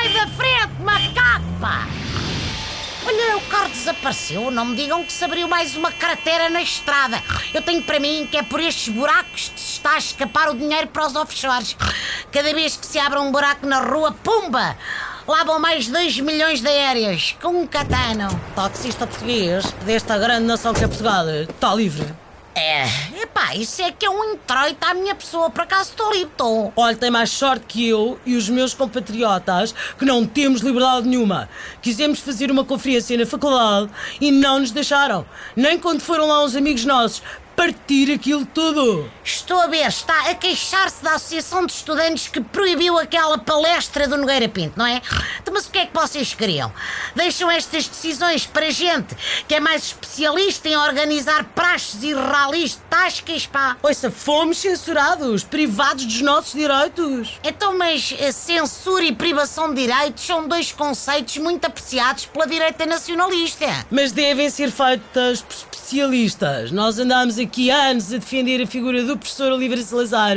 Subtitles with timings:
[0.00, 1.86] Sai da frente, macaco, pá!
[3.06, 4.50] Olha, o carro desapareceu.
[4.50, 7.22] Não me digam que se abriu mais uma cratera na estrada.
[7.52, 10.54] Eu tenho para mim que é por estes buracos que se está a escapar o
[10.56, 11.76] dinheiro para os offshores.
[12.32, 14.74] Cada vez que se abre um buraco na rua, pumba!
[15.28, 18.28] Lá vão mais 2 milhões de aéreas com um catano.
[18.56, 22.10] Taxista português desta grande nação que é Portugal está livre.
[22.54, 22.84] É,
[23.40, 26.30] epá, isso é que é um introito à minha pessoa, por acaso estou livre.
[26.76, 31.48] Olha, tem mais sorte que eu e os meus compatriotas que não temos liberdade nenhuma.
[31.82, 33.90] Quisemos fazer uma conferência na faculdade
[34.20, 35.26] e não nos deixaram.
[35.56, 37.22] Nem quando foram lá uns amigos nossos
[37.60, 39.10] partir aquilo tudo.
[39.22, 44.16] Estou a ver, está a queixar-se da Associação de Estudantes que proibiu aquela palestra do
[44.16, 45.02] Nogueira Pinto, não é?
[45.42, 46.72] Então, mas o que é que vocês queriam?
[47.14, 49.14] Deixam estas decisões para gente
[49.46, 52.82] que é mais especialista em organizar praxes e ralis de
[53.30, 53.76] tascas, pá.
[53.82, 57.38] Ouça, fomos censurados, privados dos nossos direitos.
[57.44, 63.66] Então, mas censura e privação de direitos são dois conceitos muito apreciados pela direita nacionalista.
[63.90, 66.70] Mas devem ser feitas por especialistas.
[66.70, 70.36] Nós andamos aqui anos a defender a figura do professor Oliveira Salazar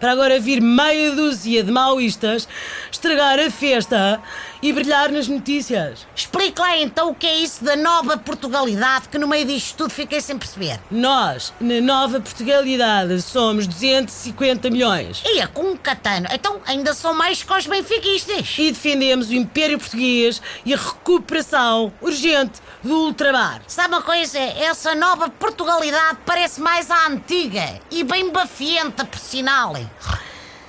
[0.00, 2.48] para agora vir meia dúzia de maoístas
[2.90, 4.20] estragar a festa
[4.62, 6.06] e brilhar nas notícias.
[6.46, 9.90] Explique lá então o que é isso da nova Portugalidade que no meio disto tudo
[9.90, 10.78] fiquei sem perceber.
[10.92, 15.20] Nós, na nova Portugalidade, somos 250 milhões.
[15.26, 16.28] E é com um catano.
[16.30, 18.54] Então ainda são mais que os benfiquistas.
[18.58, 23.62] E defendemos o Império Português e a recuperação urgente do ultramar.
[23.66, 24.38] Sabe uma coisa?
[24.38, 29.74] Essa nova Portugalidade parece mais à antiga e bem bafienta, por sinal.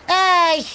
[0.07, 0.65] Ai,